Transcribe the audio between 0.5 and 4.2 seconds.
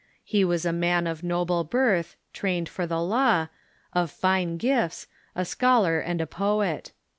a man of noble birth, trained for the law, of